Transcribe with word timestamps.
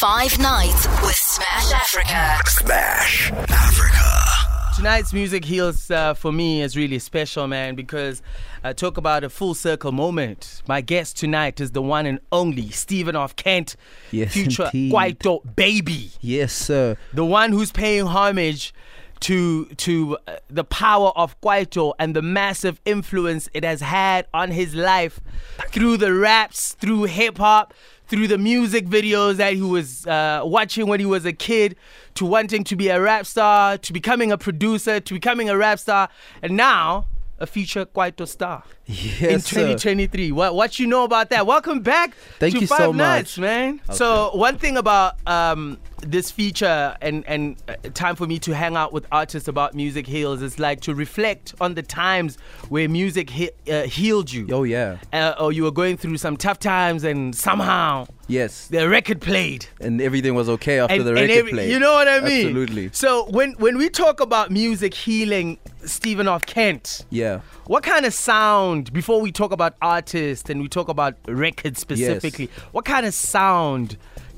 Five 0.00 0.38
Nights 0.38 0.86
with 1.02 1.14
Smash 1.14 1.72
Africa. 1.72 2.40
Smash 2.48 3.30
Africa. 3.32 4.74
Tonight's 4.74 5.12
music 5.12 5.44
heals 5.44 5.90
uh, 5.90 6.14
for 6.14 6.32
me 6.32 6.62
is 6.62 6.74
really 6.74 6.98
special, 6.98 7.46
man, 7.46 7.74
because 7.74 8.22
I 8.64 8.72
talk 8.72 8.96
about 8.96 9.24
a 9.24 9.28
full 9.28 9.52
circle 9.54 9.92
moment. 9.92 10.62
My 10.66 10.80
guest 10.80 11.18
tonight 11.18 11.60
is 11.60 11.72
the 11.72 11.82
one 11.82 12.06
and 12.06 12.18
only 12.32 12.70
Stephen 12.70 13.14
of 13.14 13.36
Kent, 13.36 13.76
Yes, 14.10 14.32
future 14.32 14.70
indeed. 14.72 14.90
Kwaito 14.92 15.54
baby, 15.54 16.12
Yes, 16.22 16.54
sir. 16.54 16.96
the 17.12 17.26
one 17.26 17.52
who's 17.52 17.70
paying 17.70 18.06
homage 18.06 18.72
to 19.20 19.66
to 19.66 20.18
uh, 20.26 20.36
the 20.48 20.64
power 20.64 21.12
of 21.16 21.40
Kwaito 21.40 21.92
and 21.98 22.16
the 22.16 22.22
massive 22.22 22.80
influence 22.84 23.48
it 23.54 23.64
has 23.64 23.80
had 23.80 24.26
on 24.32 24.50
his 24.50 24.74
life 24.74 25.20
through 25.68 25.98
the 25.98 26.12
raps, 26.12 26.72
through 26.74 27.04
hip 27.04 27.38
hop, 27.38 27.74
through 28.08 28.28
the 28.28 28.38
music 28.38 28.86
videos 28.86 29.36
that 29.36 29.54
he 29.54 29.62
was 29.62 30.06
uh, 30.06 30.42
watching 30.44 30.86
when 30.86 31.00
he 31.00 31.06
was 31.06 31.24
a 31.24 31.32
kid, 31.32 31.76
to 32.14 32.24
wanting 32.24 32.64
to 32.64 32.76
be 32.76 32.88
a 32.88 33.00
rap 33.00 33.26
star, 33.26 33.78
to 33.78 33.92
becoming 33.92 34.32
a 34.32 34.38
producer, 34.38 35.00
to 35.00 35.14
becoming 35.14 35.48
a 35.48 35.56
rap 35.56 35.78
star, 35.78 36.08
and 36.42 36.56
now 36.56 37.06
a 37.38 37.46
future 37.46 37.86
Kwaito 37.86 38.26
star 38.26 38.64
Yes, 38.90 39.20
in 39.22 39.40
sir. 39.40 39.60
2023. 39.60 40.32
What 40.32 40.54
what 40.54 40.78
you 40.80 40.86
know 40.86 41.04
about 41.04 41.30
that? 41.30 41.46
Welcome 41.46 41.80
back 41.80 42.14
Thank 42.40 42.54
to 42.54 42.60
you 42.60 42.66
Five 42.66 42.78
so 42.78 42.92
Nights, 42.92 43.38
much. 43.38 43.42
man. 43.42 43.80
So 43.92 44.30
one 44.34 44.58
thing 44.58 44.76
about 44.76 45.14
um, 45.28 45.78
this 46.02 46.30
feature 46.32 46.96
and 47.00 47.24
and 47.28 47.56
uh, 47.68 47.74
time 47.94 48.16
for 48.16 48.26
me 48.26 48.38
to 48.40 48.52
hang 48.54 48.76
out 48.76 48.92
with 48.92 49.06
artists 49.12 49.46
about 49.48 49.74
music 49.74 50.06
heals 50.08 50.42
is 50.42 50.58
like 50.58 50.80
to 50.82 50.94
reflect 50.94 51.54
on 51.60 51.74
the 51.74 51.82
times 51.82 52.36
where 52.68 52.88
music 52.88 53.30
he- 53.30 53.50
uh, 53.70 53.82
healed 53.84 54.32
you. 54.32 54.48
Oh 54.50 54.64
yeah. 54.64 54.96
Uh, 55.12 55.34
or 55.38 55.52
you 55.52 55.62
were 55.62 55.70
going 55.82 55.96
through 55.96 56.16
some 56.16 56.36
tough 56.36 56.58
times 56.58 57.04
and 57.04 57.34
somehow 57.36 58.06
Yes. 58.26 58.68
the 58.68 58.88
record 58.88 59.20
played. 59.20 59.66
And 59.80 60.00
everything 60.00 60.34
was 60.36 60.48
okay 60.48 60.78
after 60.78 60.94
And, 60.94 61.04
the 61.06 61.14
record 61.14 61.30
every- 61.30 61.52
played. 61.52 61.70
You 61.70 61.78
know 61.80 61.92
what 61.94 62.06
I 62.08 62.20
mean? 62.20 62.46
Absolutely. 62.46 62.90
So 62.92 63.28
when 63.30 63.52
when 63.58 63.76
we 63.78 63.88
talk 63.88 64.20
about 64.20 64.50
music 64.50 64.94
healing, 64.94 65.58
Stephen 65.84 66.28
of 66.28 66.46
Kent, 66.46 67.04
Yeah. 67.10 67.40
what 67.66 67.82
kind 67.82 68.06
of 68.06 68.14
sound, 68.14 68.79
before 68.84 69.20
we 69.20 69.32
talk 69.32 69.52
about 69.52 69.74
artists 69.82 70.48
and 70.48 70.60
we 70.62 70.68
talk 70.68 70.88
about 70.88 71.16
records 71.26 71.80
specifically, 71.80 72.48
what 72.72 72.84
kind 72.84 73.06
of 73.06 73.14
sound 73.14 73.96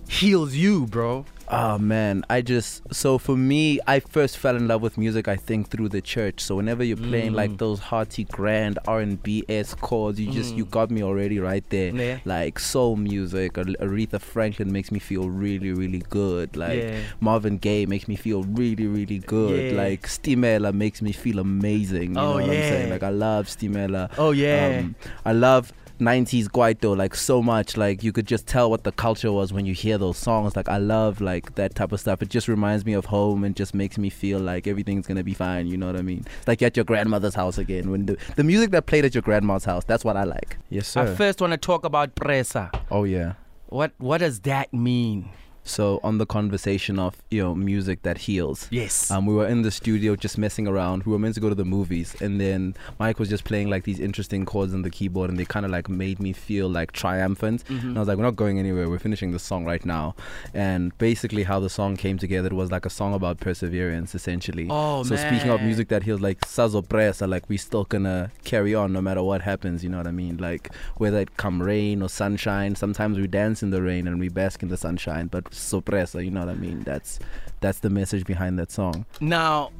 heals 0.08 0.54
you, 0.54 0.86
bro? 0.86 1.24
Oh 1.55 1.77
man, 1.77 2.25
I 2.31 2.41
just 2.41 2.83
so 2.95 3.19
for 3.19 3.36
me, 3.36 3.78
I 3.86 4.00
first 4.00 4.39
fell 4.39 4.56
in 4.56 4.69
love 4.69 4.81
with 4.81 4.97
music. 4.97 5.28
I 5.28 5.36
think 5.36 5.69
through 5.69 5.91
the 5.91 6.00
church. 6.00 6.41
So 6.41 6.56
whenever 6.56 6.83
you're 6.83 6.97
playing 6.97 7.33
Mm. 7.33 7.36
like 7.36 7.59
those 7.59 7.78
hearty, 7.78 8.25
grand 8.25 8.78
R 8.86 9.00
and 9.00 9.22
B 9.22 9.44
s 9.50 9.75
chords, 9.75 10.19
you 10.19 10.33
just 10.33 10.55
you 10.55 10.64
got 10.64 10.91
me 10.91 11.03
already 11.03 11.39
right 11.41 11.62
there. 11.69 11.92
Mm. 11.92 11.98
Yeah. 11.98 12.19
Like 12.25 12.59
soul 12.59 12.97
music, 12.97 13.53
Aretha 13.55 14.19
Franklin 14.19 14.72
makes 14.72 14.91
me 14.91 14.98
feel 14.98 15.28
really, 15.28 15.72
really 15.72 16.03
good. 16.09 16.56
Like 16.56 16.78
Yeah. 16.84 17.00
Marvin 17.20 17.59
Gaye 17.59 17.84
makes 17.84 18.09
me 18.09 18.16
feel 18.16 18.44
really, 18.44 18.87
really 18.87 19.19
good. 19.19 19.72
Yeah. 19.75 19.83
Like 19.83 20.09
Stimela 20.09 20.72
makes 20.72 21.03
me 21.03 21.12
feel 21.12 21.39
amazing. 21.39 22.14
You 22.14 22.20
Oh, 22.20 22.25
know 22.25 22.34
what 22.37 22.44
I'm 22.44 22.48
saying? 22.48 22.87
yeah. 22.89 22.94
Like 22.94 23.03
I 23.03 23.11
love 23.11 23.47
Stimela. 23.48 24.11
Oh, 24.16 24.31
yeah. 24.31 24.78
Um, 24.81 24.94
I 25.27 25.33
love 25.33 25.70
90s 26.00 26.48
Kwaito 26.48 26.96
like 26.96 27.14
so 27.14 27.42
much 27.42 27.76
like 27.76 28.02
you 28.02 28.12
could 28.12 28.26
just 28.26 28.46
tell 28.46 28.70
what 28.70 28.82
the 28.84 28.92
culture 28.92 29.30
was 29.30 29.52
when 29.52 29.66
you 29.66 29.74
hear 29.74 29.98
those 29.98 30.16
songs 30.16 30.56
like 30.56 30.68
I 30.68 30.78
love 30.78 31.20
like 31.20 31.54
that 31.54 31.74
type 31.74 31.92
of 31.92 32.00
stuff 32.00 32.22
it 32.22 32.28
just 32.28 32.48
reminds 32.48 32.84
me 32.84 32.92
of 32.94 33.04
home 33.06 33.44
and 33.44 33.54
just 33.54 33.72
makes 33.74 33.98
me 33.98 34.10
feel 34.10 34.40
like 34.40 34.66
everything's 34.66 35.06
gonna 35.06 35.22
be 35.22 35.34
fine 35.34 35.66
you 35.66 35.76
know 35.76 35.86
what 35.86 35.96
I 35.96 36.02
mean 36.02 36.24
it's 36.38 36.48
like 36.48 36.60
you're 36.60 36.66
at 36.66 36.76
your 36.76 36.84
grandmother's 36.84 37.34
house 37.34 37.56
again 37.58 37.90
when 37.90 38.06
the, 38.06 38.16
the 38.36 38.44
music 38.44 38.70
that 38.72 38.86
played 38.86 39.04
at 39.04 39.14
your 39.14 39.22
grandma's 39.22 39.64
house 39.64 39.84
that's 39.84 40.04
what 40.04 40.16
I 40.16 40.24
like 40.24 40.56
yes 40.70 40.88
sir. 40.88 41.02
I 41.02 41.14
first 41.14 41.40
want 41.40 41.52
to 41.52 41.56
talk 41.56 41.84
about 41.84 42.14
presa. 42.16 42.70
oh 42.90 43.04
yeah 43.04 43.34
What 43.68 43.92
what 43.98 44.18
does 44.18 44.40
that 44.40 44.72
mean? 44.72 45.28
So 45.64 46.00
on 46.02 46.18
the 46.18 46.27
conversation 46.27 46.98
of 46.98 47.16
you 47.30 47.42
know 47.42 47.55
music 47.55 48.02
that 48.02 48.18
heals 48.18 48.68
Yes. 48.70 49.10
Um, 49.10 49.27
we 49.27 49.34
were 49.34 49.46
in 49.46 49.62
the 49.62 49.70
studio 49.70 50.16
just 50.16 50.38
messing 50.38 50.66
around. 50.66 51.04
We 51.04 51.12
were 51.12 51.19
meant 51.19 51.34
to 51.34 51.41
go 51.41 51.48
to 51.48 51.54
the 51.54 51.64
movies, 51.64 52.16
and 52.20 52.41
then 52.41 52.74
Mike 52.98 53.19
was 53.19 53.28
just 53.28 53.44
playing 53.44 53.69
like 53.69 53.84
these 53.84 54.00
interesting 54.00 54.44
chords 54.44 54.72
on 54.72 54.82
the 54.82 54.91
keyboard, 54.91 55.31
and 55.31 55.38
they 55.38 55.44
kind 55.44 55.66
of 55.66 55.72
like 55.72 55.88
made 55.88 56.20
me 56.20 56.32
feel 56.32 56.69
like 56.69 56.92
triumphant. 56.92 57.64
Mm-hmm. 57.64 57.88
And 57.88 57.98
I 57.98 58.00
was 58.00 58.09
like, 58.09 58.16
"We're 58.16 58.25
not 58.25 58.37
going 58.37 58.59
anywhere. 58.59 58.88
We're 58.88 58.98
finishing 58.98 59.32
the 59.32 59.38
song 59.38 59.64
right 59.64 59.84
now." 59.84 60.14
And 60.54 60.97
basically, 60.98 61.42
how 61.42 61.60
the 61.60 61.69
song 61.69 61.97
came 61.97 62.19
together 62.19 62.48
was 62.54 62.70
like 62.70 62.87
a 62.87 62.91
song 62.91 63.14
about 63.14 63.41
perseverance, 63.41 64.14
essentially. 64.14 64.69
Oh, 64.70 65.03
so 65.03 65.16
speaking 65.16 65.50
of 65.50 65.62
music 65.62 65.88
that 65.88 66.03
heals, 66.03 66.20
like 66.20 66.41
Sazo 66.41 66.87
Presa, 66.87 67.28
like 67.28 67.48
we 67.48 67.56
still 67.56 67.84
gonna 67.84 68.31
carry 68.44 68.75
on 68.75 68.92
no 68.92 69.03
matter 69.03 69.22
what 69.22 69.42
happens. 69.42 69.84
You 69.84 69.91
know 69.91 69.98
what 69.98 70.06
I 70.06 70.12
mean? 70.12 70.38
Like 70.38 70.75
whether 70.97 71.19
it 71.19 71.37
come 71.37 71.62
rain 71.62 72.03
or 72.03 72.08
sunshine. 72.08 72.75
Sometimes 72.75 73.19
we 73.19 73.26
dance 73.26 73.62
in 73.62 73.70
the 73.70 73.82
rain 73.82 74.06
and 74.08 74.19
we 74.19 74.28
bask 74.28 74.62
in 74.62 74.69
the 74.69 74.76
sunshine, 74.76 75.26
but 75.26 75.51
sorpresa, 75.52 76.24
you 76.24 76.30
know 76.30 76.40
what 76.40 76.48
I 76.48 76.54
mean? 76.54 76.82
That's 76.82 77.18
that's 77.60 77.78
the 77.80 77.90
message 77.90 78.24
behind 78.24 78.58
that 78.58 78.70
song. 78.72 79.06
Now, 79.20 79.70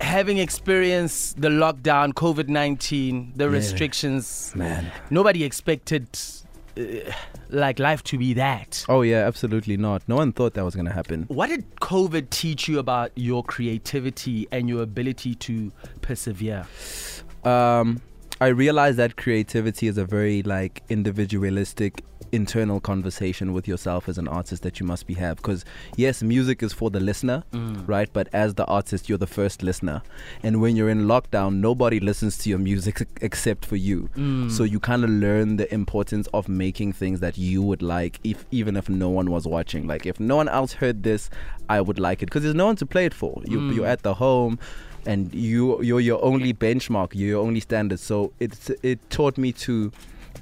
having 0.00 0.38
experienced 0.38 1.40
the 1.40 1.48
lockdown, 1.48 2.12
COVID 2.14 2.48
19, 2.48 3.32
the 3.36 3.50
restrictions, 3.50 4.52
Man. 4.54 4.90
nobody 5.10 5.44
expected 5.44 6.08
uh, 6.78 6.82
like 7.50 7.78
life 7.78 8.02
to 8.04 8.18
be 8.18 8.32
that. 8.34 8.84
Oh 8.88 9.02
yeah, 9.02 9.26
absolutely 9.26 9.76
not. 9.76 10.02
No 10.08 10.16
one 10.16 10.32
thought 10.32 10.54
that 10.54 10.64
was 10.64 10.74
gonna 10.74 10.92
happen. 10.92 11.24
What 11.28 11.48
did 11.48 11.68
COVID 11.80 12.30
teach 12.30 12.68
you 12.68 12.78
about 12.78 13.10
your 13.16 13.42
creativity 13.44 14.46
and 14.50 14.68
your 14.68 14.82
ability 14.82 15.34
to 15.36 15.72
persevere? 16.00 16.66
Um, 17.44 18.00
I 18.40 18.48
realized 18.48 18.96
that 18.98 19.16
creativity 19.16 19.86
is 19.86 19.98
a 19.98 20.04
very 20.04 20.42
like 20.42 20.82
individualistic 20.88 22.04
internal 22.32 22.80
conversation 22.80 23.52
with 23.52 23.66
yourself 23.66 24.08
as 24.08 24.18
an 24.18 24.28
artist 24.28 24.62
that 24.62 24.80
you 24.80 24.86
must 24.86 25.06
be 25.06 25.14
have 25.14 25.36
because 25.36 25.64
yes 25.96 26.22
music 26.22 26.62
is 26.62 26.72
for 26.72 26.90
the 26.90 27.00
listener 27.00 27.42
mm. 27.52 27.88
right? 27.88 28.08
But 28.12 28.28
as 28.32 28.54
the 28.54 28.64
artist 28.66 29.08
you're 29.08 29.18
the 29.18 29.26
first 29.26 29.62
listener. 29.62 30.02
And 30.42 30.60
when 30.60 30.76
you're 30.76 30.90
in 30.90 31.06
lockdown 31.06 31.60
nobody 31.60 32.00
listens 32.00 32.38
to 32.38 32.50
your 32.50 32.58
music 32.58 33.06
except 33.20 33.64
for 33.64 33.76
you. 33.76 34.08
Mm. 34.16 34.50
So 34.50 34.64
you 34.64 34.80
kind 34.80 35.04
of 35.04 35.10
learn 35.10 35.56
the 35.56 35.72
importance 35.72 36.28
of 36.34 36.48
making 36.48 36.92
things 36.92 37.20
that 37.20 37.38
you 37.38 37.62
would 37.62 37.82
like 37.82 38.20
if 38.24 38.44
even 38.50 38.76
if 38.76 38.88
no 38.88 39.08
one 39.08 39.30
was 39.30 39.46
watching. 39.46 39.86
Like 39.86 40.06
if 40.06 40.20
no 40.20 40.36
one 40.36 40.48
else 40.48 40.72
heard 40.72 41.02
this 41.02 41.30
i 41.68 41.80
would 41.80 41.98
like 41.98 42.22
it. 42.22 42.26
Because 42.26 42.42
there's 42.42 42.54
no 42.54 42.66
one 42.66 42.76
to 42.76 42.86
play 42.86 43.06
it 43.06 43.14
for. 43.14 43.42
You, 43.46 43.70
you're 43.70 43.84
mm. 43.84 43.92
at 43.92 44.02
the 44.02 44.14
home 44.14 44.58
and 45.06 45.32
you 45.34 45.82
you're 45.82 46.00
your 46.00 46.22
only 46.24 46.52
benchmark. 46.52 47.14
You're 47.14 47.28
your 47.28 47.42
only 47.42 47.60
standard. 47.60 48.00
So 48.00 48.32
it's 48.40 48.70
it 48.82 48.98
taught 49.10 49.38
me 49.38 49.52
to 49.52 49.92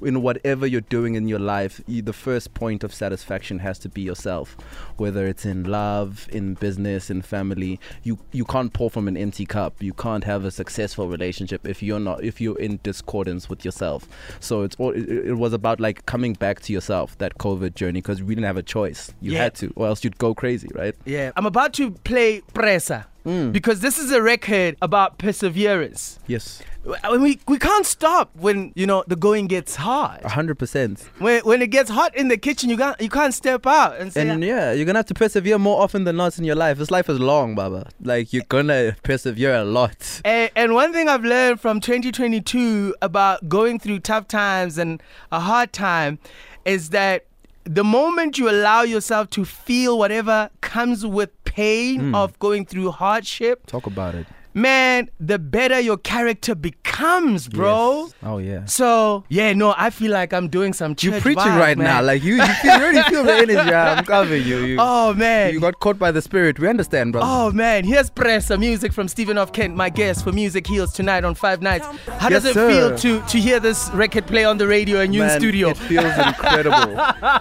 in 0.01 0.21
whatever 0.21 0.65
you're 0.67 0.81
doing 0.81 1.15
in 1.15 1.27
your 1.27 1.39
life 1.39 1.81
you, 1.87 2.01
the 2.01 2.13
first 2.13 2.53
point 2.53 2.83
of 2.83 2.93
satisfaction 2.93 3.59
has 3.59 3.79
to 3.79 3.89
be 3.89 4.01
yourself. 4.01 4.55
Whether 4.97 5.27
it's 5.27 5.45
in 5.45 5.63
love 5.63 6.27
in 6.31 6.53
business 6.55 7.09
in 7.09 7.21
family 7.21 7.79
you 8.03 8.19
you 8.31 8.45
can't 8.45 8.73
pour 8.73 8.89
from 8.89 9.07
an 9.07 9.17
empty 9.17 9.45
cup. 9.45 9.81
You 9.81 9.93
can't 9.93 10.23
have 10.23 10.45
a 10.45 10.51
successful 10.51 11.07
relationship 11.07 11.67
if 11.67 11.81
you're 11.83 11.99
not 11.99 12.23
if 12.23 12.39
you're 12.41 12.59
in 12.59 12.79
discordance 12.83 13.49
with 13.49 13.63
yourself. 13.65 14.07
So 14.39 14.63
it's 14.63 14.75
all 14.79 14.91
it, 14.91 15.07
it 15.09 15.33
was 15.35 15.53
about 15.53 15.79
like 15.79 16.05
coming 16.05 16.33
back 16.33 16.59
to 16.61 16.73
yourself 16.73 17.17
that 17.19 17.37
covid 17.37 17.75
journey 17.75 18.01
because 18.01 18.21
we 18.23 18.35
didn't 18.35 18.45
have 18.47 18.57
a 18.57 18.63
choice. 18.63 19.11
You 19.21 19.33
Yeah. 19.33 19.43
had 19.43 19.55
to 19.55 19.71
or 19.75 19.87
else 19.87 20.03
you'd 20.03 20.17
go 20.17 20.33
crazy 20.33 20.69
right? 20.75 20.95
Yeah, 21.05 21.31
I'm 21.35 21.45
about 21.45 21.73
to 21.73 21.91
play 21.91 22.41
Presa 22.53 23.05
Mm. 23.25 23.51
because 23.51 23.81
this 23.81 23.97
is 23.97 24.11
a 24.11 24.21
record 24.21 24.77
about 24.81 25.17
perseverance. 25.17 26.19
yes 26.27 26.61
I 27.03 27.11
mean, 27.11 27.21
we, 27.21 27.39
we 27.47 27.59
can't 27.59 27.85
stop 27.85 28.31
when 28.35 28.71
you 28.75 28.85
know 28.85 29.03
the 29.05 29.15
going 29.15 29.47
gets 29.47 29.75
hard. 29.75 30.21
100% 30.21 31.03
When, 31.19 31.41
when 31.41 31.61
it 31.61 31.67
gets 31.67 31.89
hot 31.89 32.15
in 32.15 32.29
the 32.29 32.37
kitchen, 32.37 32.69
you 32.69 32.77
can't 32.77 32.99
you 33.01 33.09
can't 33.09 33.33
step 33.33 33.67
out 33.67 33.99
and 33.99 34.13
say, 34.13 34.27
And 34.27 34.43
ah. 34.43 34.47
yeah, 34.47 34.71
you're 34.71 34.85
gonna 34.85 34.99
have 34.99 35.05
to 35.07 35.13
persevere 35.13 35.59
more 35.59 35.81
often 35.81 36.05
than 36.05 36.15
not 36.15 36.37
in 36.37 36.45
your 36.45 36.55
life. 36.55 36.77
This 36.77 36.89
life 36.89 37.09
is 37.09 37.19
long, 37.19 37.53
Baba. 37.55 37.89
Like 38.01 38.31
you're 38.31 38.45
gonna 38.47 38.95
persevere 39.03 39.55
a 39.55 39.65
lot. 39.65 40.21
And, 40.23 40.49
and 40.55 40.73
one 40.73 40.93
thing 40.93 41.09
I've 41.09 41.25
learned 41.25 41.59
from 41.59 41.81
2022 41.81 42.95
about 43.01 43.49
going 43.49 43.79
through 43.79 43.99
tough 43.99 44.27
times 44.27 44.77
and 44.77 45.03
a 45.31 45.41
hard 45.41 45.73
time 45.73 46.17
is 46.65 46.89
that 46.91 47.25
the 47.65 47.83
moment 47.83 48.37
you 48.37 48.49
allow 48.49 48.81
yourself 48.81 49.29
to 49.31 49.45
feel 49.45 49.97
whatever 49.97 50.49
comes 50.61 51.05
with 51.05 51.29
pain 51.59 51.99
hmm. 51.99 52.15
of 52.15 52.37
going 52.39 52.65
through 52.65 52.91
hardship, 52.91 53.65
Talk 53.67 53.87
about 53.87 54.15
it. 54.15 54.27
Man, 54.53 55.09
the 55.19 55.39
better 55.39 55.79
your 55.79 55.97
character 55.97 56.55
becomes, 56.55 57.47
bro. 57.47 58.03
Yes. 58.05 58.13
Oh 58.23 58.37
yeah. 58.39 58.65
So 58.65 59.23
yeah, 59.29 59.53
no, 59.53 59.73
I 59.77 59.89
feel 59.89 60.11
like 60.11 60.33
I'm 60.33 60.47
doing 60.49 60.73
some 60.73 60.95
You're 60.99 61.19
preaching 61.21 61.43
vibes, 61.43 61.59
right 61.59 61.77
man. 61.77 61.85
now. 61.87 62.01
Like 62.01 62.23
you, 62.23 62.35
you 62.35 62.45
feel, 62.45 62.77
you 62.77 62.83
already 62.83 63.09
feel 63.09 63.23
the 63.23 63.33
energy. 63.45 63.73
I'm 63.73 64.03
covering 64.05 64.43
you. 64.45 64.57
You, 64.59 64.77
oh 64.79 65.13
man, 65.13 65.53
you 65.53 65.59
got 65.59 65.79
caught 65.79 65.97
by 65.99 66.11
the 66.11 66.21
spirit. 66.21 66.59
We 66.59 66.67
understand, 66.67 67.13
bro. 67.13 67.21
Oh 67.23 67.51
man, 67.51 67.83
here's 67.83 68.09
Pressa 68.09 68.59
music 68.59 68.91
from 68.93 69.07
Stephen 69.07 69.37
of 69.37 69.53
Kent, 69.53 69.75
my 69.75 69.89
guest 69.89 70.23
for 70.23 70.31
Music 70.31 70.67
Heals 70.67 70.93
tonight 70.93 71.23
on 71.23 71.35
Five 71.35 71.61
Nights. 71.61 71.85
How 72.07 72.29
Yes, 72.29 72.43
does 72.43 72.45
it 72.45 72.53
sir. 72.55 72.69
feel 72.69 72.97
to 72.97 73.27
to 73.27 73.37
hear 73.39 73.59
this 73.59 73.89
record 73.93 74.25
play 74.27 74.43
on 74.45 74.57
the 74.57 74.67
radio 74.67 74.99
and 74.99 75.13
you 75.13 75.23
in 75.23 75.29
studio? 75.29 75.69
It 75.69 75.77
feels 75.77 76.17
incredible. 76.17 76.95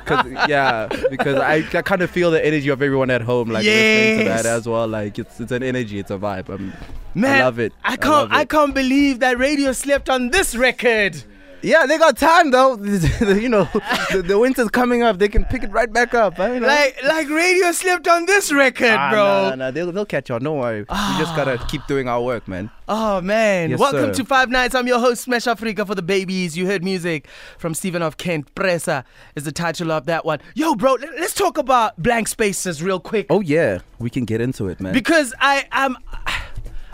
'Cause- 0.05 0.26
yeah, 0.49 0.87
because 1.10 1.37
I, 1.37 1.56
I 1.75 1.82
kind 1.82 2.02
of 2.02 2.10
feel 2.10 2.31
the 2.31 2.44
energy 2.44 2.69
of 2.69 2.81
everyone 2.82 3.10
at 3.10 3.22
home, 3.22 3.49
like 3.50 3.64
listening 3.64 4.19
to 4.19 4.25
that 4.25 4.46
as 4.46 4.69
well. 4.69 4.87
Like 4.88 5.19
it's 5.19 5.40
it's 5.40 5.52
an 5.52 5.62
energy, 5.62 5.99
it's 5.99 6.10
a 6.10 6.19
vibe. 6.19 6.49
Um, 6.50 6.72
Man, 7.19 7.41
I 7.41 7.44
love 7.44 7.59
it. 7.59 7.73
I 7.85 7.93
I 7.93 7.97
can't 7.97 8.32
I, 8.32 8.41
it. 8.43 8.49
can't 8.49 8.75
believe 8.75 9.20
that 9.20 9.38
radio 9.38 9.73
slept 9.73 10.09
on 10.09 10.31
this 10.31 10.55
record. 10.55 11.23
Yeah, 11.61 11.87
they 11.87 11.99
got 11.99 12.17
time 12.17 12.53
though. 12.53 12.76
you 12.85 13.49
know, 13.49 13.69
the, 14.12 14.23
the 14.25 14.38
winter's 14.38 14.69
coming 14.69 15.03
up. 15.03 15.19
They 15.19 15.29
can 15.29 15.44
pick 15.47 15.65
it 15.65 15.73
right 15.73 15.93
back 15.93 16.15
up. 16.15 16.38
I 16.38 16.50
mean, 16.50 16.62
Like 16.62 16.97
like 17.03 17.29
radio 17.29 17.73
slept 17.73 18.06
on 18.06 18.26
this 18.26 18.53
record, 18.53 18.93
ah, 18.97 19.11
bro. 19.11 19.25
Nah, 19.25 19.49
nah, 19.50 19.55
nah, 19.56 19.70
They'll, 19.73 19.91
they'll 19.91 20.06
catch 20.06 20.31
on. 20.31 20.44
Don't 20.44 20.59
worry. 20.59 20.82
We 20.82 21.19
just 21.19 21.35
gotta 21.35 21.59
keep 21.67 21.85
doing 21.88 22.09
our 22.09 22.23
work, 22.23 22.47
man. 22.47 22.70
Oh 22.87 23.20
man! 23.20 23.70
Yes, 23.70 23.81
Welcome 23.81 24.15
sir. 24.15 24.23
to 24.23 24.25
Five 24.25 24.50
Nights. 24.50 24.76
I'm 24.76 24.87
your 24.87 25.00
host, 25.00 25.23
Smash 25.23 25.49
Africa 25.49 25.85
for 25.85 25.97
the 25.97 26.00
babies. 26.03 26.56
You 26.56 26.67
heard 26.67 26.85
music 26.85 27.26
from 27.59 27.75
Stephen 27.75 28.03
of 28.03 28.19
Kent. 28.19 28.55
Presa 28.55 29.03
is 29.35 29.43
the 29.43 29.50
title 29.53 29.91
of 29.91 30.06
that 30.06 30.25
one. 30.25 30.38
Yo, 30.55 30.76
bro, 30.76 30.93
let- 30.94 31.19
let's 31.19 31.35
talk 31.35 31.59
about 31.59 32.00
blank 32.00 32.29
spaces 32.29 32.85
real 32.85 33.00
quick. 33.00 33.26
Oh 33.31 33.41
yeah, 33.41 33.81
we 33.99 34.11
can 34.11 34.25
get 34.25 34.41
into 34.41 34.69
it, 34.69 34.81
man. 34.81 34.93
because 34.93 35.35
I 35.41 35.67
am 35.73 35.99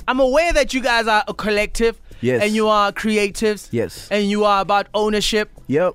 I'm 0.08 0.20
aware 0.20 0.52
that 0.52 0.74
you 0.74 0.80
guys 0.80 1.06
are 1.06 1.24
a 1.28 1.34
collective. 1.34 2.00
Yes. 2.20 2.42
And 2.42 2.54
you 2.54 2.68
are 2.68 2.92
creatives. 2.92 3.68
Yes. 3.70 4.08
And 4.10 4.30
you 4.30 4.44
are 4.44 4.60
about 4.62 4.86
ownership. 4.94 5.50
yep, 5.66 5.94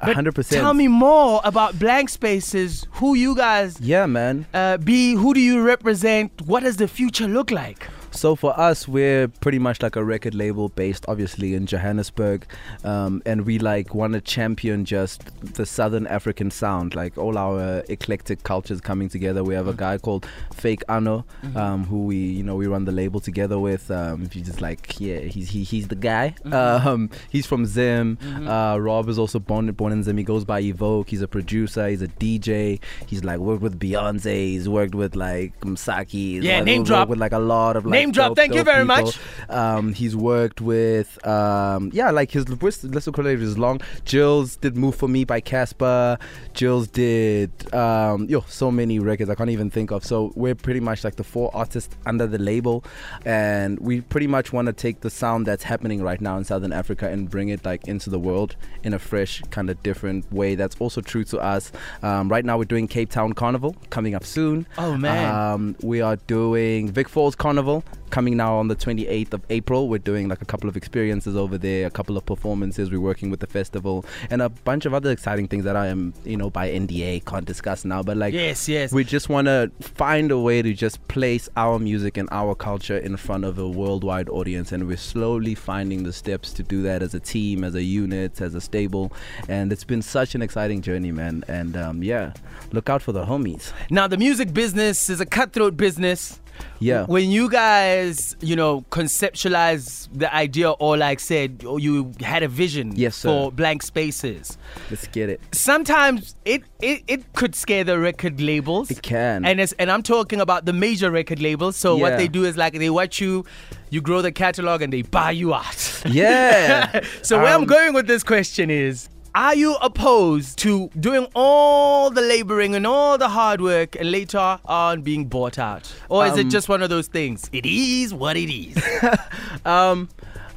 hundred 0.00 0.34
percent. 0.34 0.60
Tell 0.60 0.74
me 0.74 0.88
more 0.88 1.40
about 1.44 1.78
blank 1.78 2.10
spaces. 2.10 2.86
Who 2.92 3.14
you 3.14 3.34
guys 3.34 3.80
Yeah, 3.80 4.06
man. 4.06 4.46
uh, 4.52 4.76
be? 4.78 5.14
Who 5.14 5.32
do 5.32 5.40
you 5.40 5.62
represent? 5.62 6.32
What 6.46 6.62
does 6.64 6.76
the 6.76 6.88
future 6.88 7.26
look 7.28 7.50
like? 7.50 7.86
So 8.14 8.36
for 8.36 8.58
us, 8.58 8.86
we're 8.86 9.26
pretty 9.28 9.58
much 9.58 9.82
like 9.82 9.96
a 9.96 10.04
record 10.04 10.34
label 10.34 10.68
based, 10.68 11.04
obviously, 11.08 11.54
in 11.54 11.66
Johannesburg, 11.66 12.46
um, 12.84 13.20
and 13.26 13.44
we 13.44 13.58
like 13.58 13.92
want 13.94 14.12
to 14.14 14.20
champion 14.20 14.84
just 14.84 15.22
the 15.56 15.66
Southern 15.66 16.06
African 16.06 16.50
sound, 16.50 16.94
like 16.94 17.18
all 17.18 17.36
our 17.36 17.82
eclectic 17.88 18.44
cultures 18.44 18.80
coming 18.80 19.08
together. 19.08 19.42
We 19.42 19.54
have 19.54 19.66
a 19.66 19.74
guy 19.74 19.98
called 19.98 20.26
Fake 20.54 20.82
Ano, 20.88 21.24
um, 21.56 21.84
who 21.84 22.04
we 22.04 22.16
you 22.16 22.42
know 22.44 22.54
we 22.54 22.66
run 22.68 22.84
the 22.84 22.92
label 22.92 23.18
together 23.20 23.58
with. 23.58 23.90
Um, 23.90 24.28
he's 24.30 24.46
just 24.46 24.60
like 24.60 24.98
yeah, 25.00 25.18
he's 25.18 25.50
he, 25.50 25.64
he's 25.64 25.88
the 25.88 25.96
guy. 25.96 26.34
Um, 26.50 27.10
he's 27.30 27.46
from 27.46 27.66
Zim. 27.66 28.16
Uh, 28.46 28.78
Rob 28.78 29.08
is 29.08 29.18
also 29.18 29.38
born 29.40 29.70
born 29.72 29.92
in 29.92 30.02
Zim. 30.04 30.16
He 30.16 30.24
goes 30.24 30.44
by 30.44 30.60
Evoke. 30.60 31.10
He's 31.10 31.20
a 31.22 31.28
producer. 31.28 31.88
He's 31.88 32.00
a 32.00 32.08
DJ. 32.08 32.80
He's 33.06 33.24
like 33.24 33.38
worked 33.40 33.62
with 33.62 33.78
Beyonce. 33.80 34.34
He's 34.50 34.68
worked 34.68 34.94
with 34.94 35.16
like 35.16 35.58
Msaki. 35.60 36.10
He's 36.12 36.44
Yeah, 36.44 36.58
worked- 36.58 36.66
name 36.66 36.84
drop. 36.84 37.08
with 37.08 37.18
like 37.18 37.32
a 37.32 37.38
lot 37.38 37.76
of 37.76 37.84
like 37.84 38.03
Name 38.04 38.12
drop. 38.12 38.28
dope, 38.30 38.36
Thank 38.36 38.54
you 38.54 38.62
very 38.62 38.84
people. 38.86 39.04
much. 39.04 39.18
Um, 39.48 39.92
he's 39.92 40.14
worked 40.16 40.60
with 40.60 41.24
um, 41.26 41.90
yeah, 41.92 42.10
like 42.10 42.30
his 42.30 42.48
list 42.48 42.84
list 42.84 43.06
of 43.06 43.14
collaborators 43.14 43.48
is 43.50 43.58
long. 43.58 43.80
Jills 44.04 44.56
did 44.56 44.76
"Move 44.76 44.94
for 44.94 45.08
Me" 45.08 45.24
by 45.24 45.40
Casper. 45.40 46.18
Jills 46.54 46.88
did 46.88 47.50
um, 47.74 48.26
yo 48.28 48.44
so 48.48 48.70
many 48.70 48.98
records 48.98 49.30
I 49.30 49.34
can't 49.34 49.50
even 49.50 49.70
think 49.70 49.90
of. 49.90 50.04
So 50.04 50.32
we're 50.34 50.54
pretty 50.54 50.80
much 50.80 51.04
like 51.04 51.16
the 51.16 51.24
four 51.24 51.50
artists 51.54 51.94
under 52.06 52.26
the 52.26 52.38
label, 52.38 52.84
and 53.24 53.78
we 53.80 54.00
pretty 54.00 54.26
much 54.26 54.52
want 54.52 54.66
to 54.66 54.72
take 54.72 55.00
the 55.00 55.10
sound 55.10 55.46
that's 55.46 55.62
happening 55.64 56.02
right 56.02 56.20
now 56.20 56.36
in 56.36 56.44
Southern 56.44 56.72
Africa 56.72 57.08
and 57.08 57.28
bring 57.30 57.48
it 57.48 57.64
like 57.64 57.86
into 57.88 58.10
the 58.10 58.18
world 58.18 58.56
in 58.82 58.94
a 58.94 58.98
fresh 58.98 59.40
kind 59.50 59.70
of 59.70 59.82
different 59.82 60.30
way. 60.32 60.54
That's 60.54 60.76
also 60.78 61.00
true 61.00 61.24
to 61.24 61.38
us. 61.38 61.72
Um, 62.02 62.28
right 62.28 62.44
now 62.44 62.58
we're 62.58 62.64
doing 62.64 62.88
Cape 62.88 63.10
Town 63.10 63.32
Carnival 63.32 63.76
coming 63.90 64.14
up 64.14 64.24
soon. 64.24 64.66
Oh, 64.78 64.96
man. 64.96 65.34
Um, 65.34 65.76
we 65.82 66.00
are 66.00 66.16
doing 66.16 66.90
Vic 66.90 67.08
Falls 67.08 67.34
Carnival 67.34 67.84
coming 68.10 68.36
now 68.36 68.56
on 68.56 68.68
the 68.68 68.76
28th 68.76 69.32
of 69.32 69.42
April. 69.50 69.88
We're 69.88 69.98
doing 69.98 70.28
like 70.28 70.42
a 70.42 70.44
couple 70.44 70.68
of 70.68 70.76
experiences 70.76 71.36
over 71.36 71.58
there, 71.58 71.86
a 71.86 71.90
couple 71.90 72.16
of 72.16 72.24
performances. 72.26 72.90
We're 72.90 73.00
working 73.00 73.30
with 73.30 73.40
the 73.40 73.46
festival 73.46 74.04
and 74.30 74.42
a 74.42 74.48
bunch 74.48 74.86
of 74.86 74.94
other 74.94 75.10
exciting 75.10 75.48
things 75.48 75.64
that 75.64 75.76
I 75.76 75.88
am, 75.88 76.14
you 76.24 76.36
know, 76.36 76.50
by 76.50 76.68
NDA 76.70 77.24
can't 77.24 77.44
discuss 77.44 77.84
now. 77.84 78.02
But 78.02 78.16
like, 78.16 78.34
Yes, 78.34 78.68
yes. 78.68 78.92
we 78.92 79.04
just 79.04 79.28
want 79.28 79.46
to 79.46 79.70
find 79.80 80.30
a 80.30 80.38
way 80.38 80.62
to 80.62 80.72
just 80.72 81.06
place 81.08 81.48
our 81.56 81.78
music 81.78 82.16
and 82.16 82.28
our 82.30 82.54
culture 82.54 82.96
in 82.98 83.16
front 83.16 83.44
of 83.44 83.58
a 83.58 83.68
worldwide 83.68 84.28
audience, 84.28 84.72
and 84.72 84.86
we're 84.86 84.96
slowly 84.96 85.54
finding 85.54 86.02
the 86.04 86.12
steps 86.12 86.52
to 86.54 86.62
do 86.62 86.82
that 86.82 87.02
as 87.02 87.14
a 87.14 87.20
team, 87.20 87.64
as 87.64 87.74
a 87.74 87.82
unit, 87.82 88.40
as 88.40 88.54
a 88.54 88.60
stable. 88.60 89.12
And 89.48 89.72
it's 89.72 89.84
been 89.84 90.02
such 90.02 90.34
an 90.34 90.42
exciting 90.42 90.82
journey, 90.82 91.12
man. 91.12 91.44
And 91.48 91.76
um, 91.76 92.02
yeah, 92.02 92.32
look 92.72 92.88
out 92.88 93.02
for 93.02 93.12
the 93.12 93.24
homies. 93.24 93.72
Now, 93.90 94.06
the 94.06 94.16
music 94.16 94.52
business 94.54 95.08
is 95.10 95.20
a 95.20 95.26
cutthroat 95.26 95.76
business. 95.76 96.40
Yeah. 96.80 97.04
When 97.06 97.30
you 97.30 97.48
guys, 97.50 98.36
you 98.40 98.56
know, 98.56 98.82
conceptualize 98.90 100.08
the 100.12 100.32
idea, 100.34 100.70
or 100.72 100.96
like 100.96 101.20
said, 101.20 101.62
you 101.62 102.12
had 102.20 102.42
a 102.42 102.48
vision 102.48 102.92
Yes, 102.94 103.16
sir. 103.16 103.28
for 103.28 103.52
blank 103.52 103.82
spaces, 103.82 104.58
Let's 104.90 105.06
get 105.08 105.28
it. 105.30 105.40
sometimes 105.52 106.34
it, 106.44 106.62
it, 106.82 107.02
it 107.08 107.32
could 107.34 107.54
scare 107.54 107.84
the 107.84 107.98
record 107.98 108.40
labels. 108.40 108.90
It 108.90 109.02
can. 109.02 109.44
And 109.44 109.60
it's, 109.60 109.72
and 109.78 109.90
I'm 109.90 110.02
talking 110.02 110.40
about 110.40 110.64
the 110.66 110.72
major 110.72 111.10
record 111.10 111.40
labels. 111.40 111.76
So 111.76 111.96
what 111.96 112.18
they 112.18 112.28
do 112.28 112.44
is 112.44 112.56
like 112.56 112.74
they 112.74 112.90
watch 112.90 113.20
you, 113.20 113.44
you 113.90 114.00
grow 114.00 114.22
the 114.22 114.32
catalog, 114.32 114.82
and 114.82 114.92
they 114.92 115.02
buy 115.02 115.30
you 115.30 115.54
out. 115.54 116.02
Yeah. 116.06 117.00
so 117.22 117.38
where 117.38 117.48
I'm 117.54 117.62
Um, 117.62 117.66
going 117.66 117.94
with 117.94 118.06
this 118.06 118.22
question 118.22 118.70
is. 118.70 119.08
Are 119.36 119.54
you 119.56 119.74
opposed 119.82 120.58
to 120.58 120.90
doing 121.00 121.26
all 121.34 122.08
the 122.08 122.20
laboring 122.20 122.76
and 122.76 122.86
all 122.86 123.18
the 123.18 123.28
hard 123.28 123.60
work 123.60 123.96
and 123.96 124.12
later 124.12 124.60
on 124.64 125.02
being 125.02 125.24
bought 125.26 125.58
out? 125.58 125.92
Or 126.08 126.24
is 126.24 126.36
it 126.38 126.44
Um, 126.44 126.50
just 126.50 126.68
one 126.68 126.84
of 126.84 126.88
those 126.88 127.08
things? 127.08 127.50
It 127.52 127.66
is 127.66 128.14
what 128.14 128.36
it 128.36 128.48
is. 128.54 128.76
Um, 129.64 130.08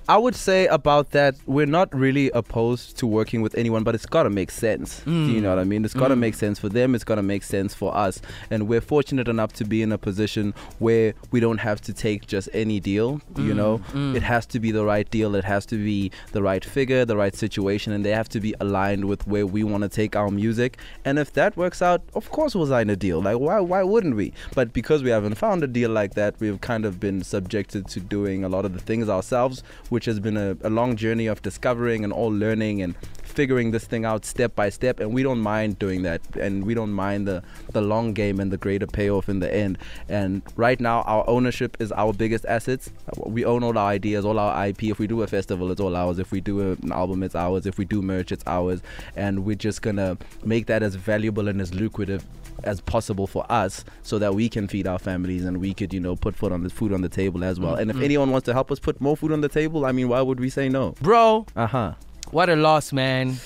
I 0.09 0.18
would 0.18 0.36
say 0.36 0.68
about 0.68 1.12
that, 1.12 1.36
we're 1.45 1.65
not 1.65 1.94
really 1.94 2.31
opposed 2.31 2.98
to 3.00 3.07
working 3.07 3.42
with 3.42 3.56
anyone, 3.56 3.83
but 3.83 3.94
it's 3.94 4.06
got 4.06 4.24
to 4.24 4.30
make 4.30 4.51
sense. 4.51 5.01
Do 5.01 5.12
you 5.12 5.39
mm. 5.39 5.42
know 5.42 5.50
what 5.50 5.59
I 5.59 5.65
mean? 5.65 5.83
It's 5.83 5.94
got 5.94 6.07
to 6.07 6.15
mm. 6.15 6.19
make 6.19 6.36
sense 6.36 6.59
for 6.59 6.69
them. 6.69 6.95
It's 6.95 7.04
got 7.04 7.15
to 7.15 7.24
make 7.24 7.44
sense 7.44 7.74
for 7.74 7.94
us. 7.94 8.21
And 8.50 8.69
we're 8.69 8.80
fortunate 8.80 9.27
enough 9.27 9.51
to 9.54 9.65
be 9.65 9.81
in 9.81 9.92
a 9.92 9.98
position 9.98 10.54
where 10.80 11.13
we 11.31 11.42
don't 11.42 11.57
have 11.57 11.81
to 11.81 11.94
take 11.94 12.25
just 12.25 12.48
any 12.54 12.80
deal. 12.80 13.19
You 13.36 13.54
mm, 13.54 13.56
know, 13.56 14.15
it 14.15 14.24
has 14.24 14.45
to 14.48 14.62
be 14.62 14.71
the 14.71 14.86
right 14.86 15.09
deal. 15.09 15.36
It 15.36 15.44
has 15.44 15.65
to 15.68 15.75
be 15.75 16.12
the 16.31 16.42
right 16.42 16.63
figure, 16.63 17.04
the 17.04 17.18
right 17.18 17.36
situation, 17.36 17.92
and 17.92 18.06
they 18.06 18.12
have 18.12 18.30
to 18.30 18.39
be 18.39 18.56
aligned 18.62 19.06
with 19.06 19.27
where 19.27 19.45
we 19.45 19.65
want 19.65 19.83
to 19.83 19.89
take 19.89 20.15
our 20.15 20.30
music. 20.30 20.77
And 21.04 21.19
if 21.19 21.33
that 21.33 21.57
works 21.57 21.81
out, 21.81 22.01
of 22.15 22.31
course 22.31 22.56
we'll 22.56 22.68
sign 22.68 22.89
a 22.89 22.95
deal. 22.95 23.21
Like 23.21 23.39
why? 23.39 23.59
Why 23.59 23.83
wouldn't 23.83 24.15
we? 24.15 24.31
But 24.56 24.71
because 24.71 25.04
we 25.04 25.09
haven't 25.09 25.36
found 25.36 25.63
a 25.63 25.68
deal 25.68 25.89
like 25.89 26.13
that, 26.13 26.36
we've 26.39 26.62
kind 26.62 26.86
of 26.86 26.98
been 26.98 27.24
subjected 27.24 27.89
to 27.89 28.00
doing 28.00 28.45
a 28.45 28.50
lot 28.50 28.63
of 28.63 28.74
the 28.74 28.80
things 28.80 29.09
ourselves, 29.09 29.63
which 29.97 30.05
has 30.05 30.19
been 30.19 30.38
a, 30.38 30.55
a 30.61 30.69
long 30.69 30.95
journey 30.95 31.25
of 31.25 31.41
discovering 31.41 32.03
and 32.03 32.13
all 32.13 32.27
learning 32.27 32.83
and 32.83 32.94
figuring 33.37 33.69
this 33.69 33.85
thing 33.85 34.03
out 34.03 34.25
step 34.25 34.55
by 34.55 34.67
step. 34.69 34.99
And 34.99 35.13
we 35.13 35.21
don't 35.21 35.39
mind 35.39 35.77
doing 35.77 36.01
that, 36.01 36.21
and 36.35 36.65
we 36.65 36.73
don't 36.73 36.91
mind 36.91 37.27
the 37.27 37.43
the 37.71 37.81
long 37.81 38.13
game 38.13 38.39
and 38.39 38.51
the 38.51 38.57
greater 38.57 38.87
payoff 38.87 39.29
in 39.29 39.39
the 39.39 39.53
end. 39.53 39.77
And 40.09 40.41
right 40.55 40.79
now, 40.79 41.03
our 41.03 41.23
ownership 41.29 41.77
is 41.79 41.91
our 41.91 42.13
biggest 42.13 42.45
assets. 42.45 42.89
We 43.37 43.45
own 43.45 43.63
all 43.63 43.77
our 43.77 43.89
ideas, 43.89 44.25
all 44.25 44.39
our 44.39 44.67
IP. 44.67 44.85
If 44.85 44.97
we 44.97 45.05
do 45.05 45.21
a 45.21 45.27
festival, 45.27 45.71
it's 45.71 45.79
all 45.79 45.95
ours. 45.95 46.17
If 46.17 46.31
we 46.31 46.41
do 46.41 46.71
an 46.71 46.91
album, 46.91 47.21
it's 47.21 47.35
ours. 47.35 47.67
If 47.67 47.77
we 47.77 47.85
do 47.85 48.01
merch, 48.01 48.31
it's 48.31 48.43
ours. 48.47 48.81
And 49.15 49.45
we're 49.45 49.55
just 49.67 49.83
gonna 49.83 50.17
make 50.43 50.65
that 50.65 50.81
as 50.81 50.95
valuable 50.95 51.47
and 51.47 51.61
as 51.61 51.73
lucrative 51.73 52.25
as 52.63 52.81
possible 52.81 53.27
for 53.27 53.45
us 53.51 53.85
so 54.01 54.17
that 54.17 54.33
we 54.33 54.49
can 54.49 54.67
feed 54.67 54.87
our 54.87 54.97
families 54.97 55.45
and 55.45 55.59
we 55.59 55.75
could 55.75 55.94
you 55.94 55.99
know 55.99 56.15
put 56.15 56.35
food 56.35 56.51
on 56.51 56.63
the 56.63 56.69
food 56.71 56.91
on 56.91 57.01
the 57.01 57.09
table 57.09 57.44
as 57.44 57.59
well 57.59 57.75
and 57.75 57.91
if 57.91 58.01
anyone 58.01 58.31
wants 58.31 58.45
to 58.45 58.53
help 58.53 58.71
us 58.71 58.79
put 58.79 58.99
more 58.99 59.15
food 59.15 59.31
on 59.31 59.41
the 59.41 59.49
table 59.49 59.85
i 59.85 59.91
mean 59.91 60.09
why 60.09 60.21
would 60.21 60.39
we 60.39 60.49
say 60.49 60.67
no 60.67 60.95
Bro, 60.99 61.45
uh-huh 61.56 61.94
what 62.31 62.49
a 62.49 62.55
loss, 62.55 62.91
man. 62.93 63.37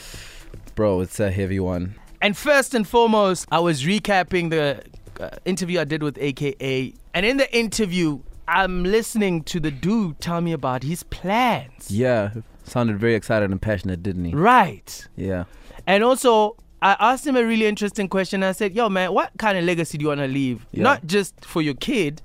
bro 0.75 1.01
it's 1.01 1.19
a 1.19 1.31
heavy 1.31 1.59
one 1.59 1.95
And 2.21 2.37
first 2.37 2.73
and 2.75 2.87
foremost, 2.87 3.47
I 3.51 3.59
was 3.59 3.83
recapping 3.83 4.49
the 4.51 4.83
uh, 5.19 5.29
interview 5.45 5.79
I 5.79 5.85
did 5.85 6.03
with 6.03 6.17
AKA. 6.19 6.93
And 7.15 7.25
in 7.25 7.37
the 7.37 7.49
interview, 7.57 8.19
I'm 8.47 8.83
listening 8.83 9.43
to 9.45 9.59
the 9.59 9.71
dude 9.71 10.19
tell 10.19 10.39
me 10.41 10.51
about 10.53 10.83
his 10.83 11.03
plans. 11.03 11.89
yeah 11.89 12.31
sounded 12.63 12.99
very 12.99 13.15
excited 13.15 13.49
and 13.51 13.59
passionate 13.61 14.01
didn't 14.03 14.25
he 14.25 14.33
Right. 14.35 15.07
yeah 15.15 15.43
And 15.87 16.03
also, 16.03 16.55
I 16.81 16.95
asked 16.99 17.25
him 17.27 17.35
a 17.35 17.43
really 17.43 17.65
interesting 17.65 18.07
question. 18.07 18.43
I 18.43 18.53
said, 18.53 18.73
"Yo, 18.75 18.87
man, 18.89 19.13
what 19.13 19.31
kind 19.37 19.57
of 19.57 19.63
legacy 19.65 19.97
do 19.97 20.03
you 20.03 20.09
want 20.09 20.21
to 20.21 20.27
leave? 20.27 20.65
Yeah. 20.71 20.83
Not 20.83 21.05
just 21.05 21.33
for 21.45 21.61
your 21.61 21.73
kid, 21.75 22.21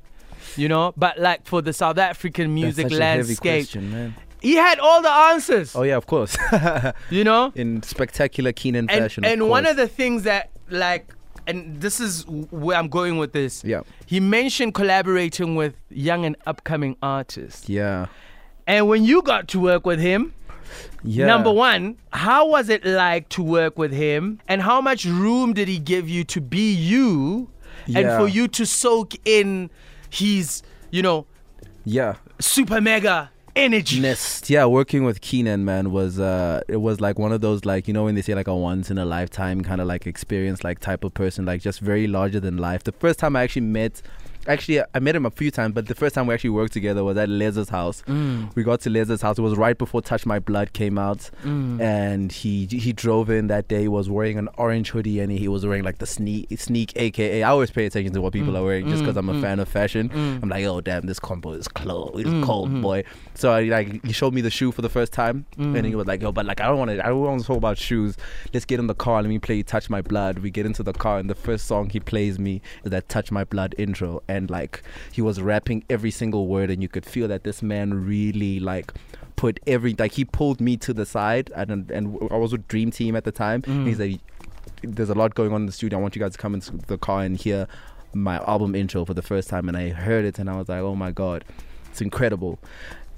you 0.56 0.68
know, 0.68 0.92
but 0.96 1.18
like 1.18 1.46
for 1.46 1.60
the 1.62 1.72
South 1.72 1.98
African 1.98 2.52
music 2.54 2.84
That's 2.88 2.94
such 2.94 3.00
a 3.00 3.04
heavy 3.04 3.26
landscape." 3.28 3.64
question, 3.64 3.90
man. 3.92 4.14
He 4.40 4.54
had 4.56 4.78
all 4.78 5.02
the 5.02 5.10
answers, 5.10 5.74
oh 5.74 5.82
yeah 5.82 5.96
of 5.96 6.06
course 6.06 6.36
you 7.10 7.24
know. 7.24 7.52
in 7.54 7.82
spectacular 7.82 8.52
Kiernan 8.52 8.88
And 8.90 9.00
fashion 9.02 9.24
and 9.24 9.48
one 9.48 9.66
of 9.66 9.76
the 9.76 9.88
things 9.88 10.22
that 10.24 10.50
like, 10.68 11.14
and 11.46 11.80
this 11.80 12.00
is 12.00 12.24
where 12.28 12.76
I'm 12.76 12.88
going 12.88 13.18
with 13.18 13.32
this. 13.32 13.64
yeah 13.64 13.80
He 14.06 14.20
mentioned 14.20 14.74
collaborating 14.74 15.56
with 15.56 15.74
young 15.90 16.24
and 16.24 16.36
upcoming 16.46 16.96
artists. 17.02 17.68
yeah 17.68 18.06
And 18.66 18.88
when 18.88 19.04
you 19.04 19.22
got 19.22 19.48
to 19.48 19.60
work 19.60 19.86
with 19.86 20.00
him, 20.00 20.34
yeah 21.02 21.26
Number 21.26 21.52
one, 21.52 21.96
how 22.12 22.48
was 22.48 22.68
it 22.68 22.84
like 22.84 23.28
to 23.30 23.42
work 23.42 23.78
with 23.78 23.92
him? 23.92 24.40
And 24.48 24.60
how 24.62 24.80
much 24.80 25.04
room 25.04 25.54
did 25.54 25.68
he 25.68 25.78
give 25.78 26.08
you 26.08 26.24
to 26.24 26.40
be 26.40 26.72
you 26.74 27.48
and 27.94 28.08
for 28.18 28.26
you 28.28 28.48
to 28.48 28.66
soak 28.66 29.14
in 29.24 29.70
his, 30.10 30.62
you 30.90 31.02
know, 31.02 31.26
yeah 31.84 32.16
super 32.40 32.80
mega 32.80 33.30
energy? 33.56 34.00
Nest. 34.00 34.48
Yeah, 34.48 34.66
working 34.66 35.04
with 35.04 35.20
Kiernan, 35.20 35.64
man, 35.64 35.90
was 35.90 36.20
uh, 36.20 36.60
it 36.68 36.76
was 36.76 37.00
like 37.00 37.18
one 37.18 37.32
of 37.32 37.40
those 37.40 37.64
like 37.64 37.88
you 37.88 37.94
know 37.94 38.04
when 38.04 38.14
they 38.14 38.22
say 38.22 38.34
like 38.34 38.46
a 38.46 38.54
once 38.54 38.90
in 38.90 38.98
a 38.98 39.04
lifetime 39.04 39.62
kind 39.62 39.80
of 39.80 39.86
like 39.86 40.06
experience, 40.06 40.62
like 40.62 40.78
type 40.78 41.02
of 41.02 41.14
person, 41.14 41.44
like 41.44 41.60
just 41.60 41.80
very 41.80 42.06
larger 42.06 42.38
than 42.38 42.58
life. 42.58 42.84
The 42.84 42.92
first 42.92 43.18
time 43.18 43.34
I 43.34 43.42
actually 43.42 43.62
met 43.62 44.02
actually 44.48 44.80
I 44.94 44.98
met 45.00 45.16
him 45.16 45.26
a 45.26 45.30
few 45.30 45.50
times, 45.50 45.74
but 45.74 45.86
the 45.86 45.94
first 45.94 46.14
time 46.14 46.26
we 46.26 46.34
actually 46.34 46.50
worked 46.50 46.72
together 46.72 47.02
was 47.04 47.16
at 47.16 47.28
Les's 47.28 47.68
house. 47.68 48.02
Mm. 48.06 48.54
We 48.54 48.62
got 48.62 48.80
to 48.82 48.90
Les's 48.90 49.22
house. 49.22 49.38
It 49.38 49.42
was 49.42 49.56
right 49.56 49.76
before 49.76 50.02
Touch 50.02 50.26
My 50.26 50.38
Blood 50.38 50.72
came 50.72 50.98
out, 50.98 51.30
Mm. 51.44 51.80
and 51.80 52.32
he 52.32 52.66
he 52.66 52.92
drove 52.92 53.30
in 53.30 53.46
that 53.48 53.68
day. 53.68 53.82
He 53.82 53.88
was 53.88 54.08
wearing 54.10 54.38
an 54.38 54.48
orange 54.56 54.90
hoodie, 54.90 55.20
and 55.20 55.30
he 55.32 55.48
was 55.48 55.64
wearing 55.66 55.84
like 55.84 55.98
the 55.98 56.06
sneak 56.06 56.46
sneak, 56.58 56.92
aka 56.96 57.42
I 57.42 57.48
always 57.50 57.70
pay 57.70 57.86
attention 57.86 58.12
to 58.14 58.20
what 58.20 58.32
people 58.32 58.52
Mm. 58.54 58.58
are 58.58 58.64
wearing 58.64 58.88
just 58.88 59.02
because 59.02 59.16
Mm. 59.16 59.18
I'm 59.20 59.28
a 59.30 59.34
Mm. 59.34 59.40
fan 59.42 59.58
of 59.60 59.68
fashion. 59.68 60.08
Mm. 60.10 60.42
I'm 60.42 60.48
like, 60.48 60.64
oh 60.64 60.80
damn, 60.80 61.06
this 61.06 61.18
combo 61.18 61.52
is 61.52 61.68
close, 61.68 62.12
it's 62.16 62.44
cold, 62.46 62.80
boy. 62.82 63.04
So 63.34 63.52
I 63.52 63.62
like 63.64 64.04
he 64.04 64.12
showed 64.12 64.34
me 64.34 64.40
the 64.40 64.50
shoe 64.50 64.72
for 64.72 64.82
the 64.82 64.88
first 64.88 65.12
time, 65.12 65.44
and 65.58 65.84
he 65.86 65.94
was 65.94 66.06
like, 66.06 66.22
yo, 66.22 66.32
but 66.32 66.46
like 66.46 66.60
I 66.60 66.66
don't 66.66 66.78
want 66.78 66.90
to, 66.90 67.04
I 67.04 67.08
don't 67.08 67.20
want 67.20 67.40
to 67.40 67.46
talk 67.46 67.56
about 67.58 67.78
shoes. 67.78 68.16
Let's 68.52 68.64
get 68.64 68.78
in 68.80 68.86
the 68.86 68.94
car. 68.94 69.22
Let 69.22 69.28
me 69.28 69.38
play 69.38 69.62
Touch 69.62 69.88
My 69.90 70.02
Blood. 70.02 70.38
We 70.40 70.50
get 70.50 70.66
into 70.66 70.82
the 70.82 70.92
car, 70.92 71.18
and 71.18 71.28
the 71.30 71.34
first 71.34 71.66
song 71.66 71.90
he 71.90 72.00
plays 72.00 72.38
me 72.38 72.60
is 72.84 72.90
that 72.90 73.08
Touch 73.08 73.30
My 73.30 73.44
Blood 73.44 73.74
intro, 73.78 74.22
and 74.28 74.35
like 74.44 74.82
he 75.12 75.22
was 75.22 75.40
rapping 75.40 75.84
every 75.88 76.10
single 76.10 76.46
word, 76.46 76.70
and 76.70 76.82
you 76.82 76.88
could 76.88 77.06
feel 77.06 77.28
that 77.28 77.44
this 77.44 77.62
man 77.62 78.06
really 78.06 78.60
like 78.60 78.92
put 79.36 79.60
every 79.66 79.94
like 79.98 80.12
he 80.12 80.24
pulled 80.24 80.60
me 80.60 80.76
to 80.78 80.92
the 80.92 81.06
side, 81.06 81.50
and 81.54 81.90
and 81.90 82.18
I 82.30 82.36
was 82.36 82.52
with 82.52 82.66
Dream 82.68 82.90
Team 82.90 83.16
at 83.16 83.24
the 83.24 83.32
time. 83.32 83.62
Mm. 83.62 83.86
He's 83.86 83.98
like, 83.98 84.20
there's 84.82 85.10
a 85.10 85.14
lot 85.14 85.34
going 85.34 85.52
on 85.52 85.62
in 85.62 85.66
the 85.66 85.72
studio. 85.72 85.98
I 85.98 86.02
want 86.02 86.16
you 86.16 86.20
guys 86.20 86.32
to 86.32 86.38
come 86.38 86.54
into 86.54 86.76
the 86.76 86.98
car 86.98 87.22
and 87.22 87.36
hear 87.36 87.66
my 88.12 88.36
album 88.44 88.74
intro 88.74 89.04
for 89.04 89.14
the 89.14 89.22
first 89.22 89.48
time, 89.48 89.68
and 89.68 89.76
I 89.76 89.90
heard 89.90 90.24
it, 90.24 90.38
and 90.38 90.50
I 90.50 90.56
was 90.56 90.68
like, 90.68 90.80
oh 90.80 90.94
my 90.94 91.10
god, 91.10 91.44
it's 91.90 92.00
incredible. 92.00 92.58